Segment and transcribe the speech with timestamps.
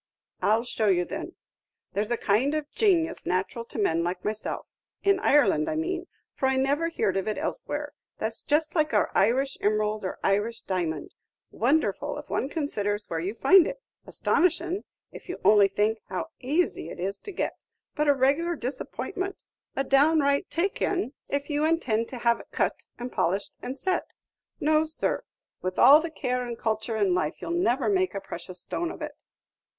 [0.41, 1.33] "I'll show you, then.
[1.93, 4.71] There's a kind of janius natural to men like myself,
[5.03, 9.11] in Ireland I mean, for I never heerd of it elsewhere, that's just like our
[9.13, 11.13] Irish emerald or Irish diamond,
[11.51, 16.89] wonderful if one considers where you find it, astonishin' if you only think how azy
[16.91, 17.53] it is to get,
[17.93, 19.43] but a regular disappointment,
[19.75, 24.07] a downright take in, if you intend to have it cut and polished and set.
[24.59, 25.23] No, sir;
[25.61, 28.89] with all the care and culture in life, you 'll never make a precious stone
[28.89, 29.13] of it!"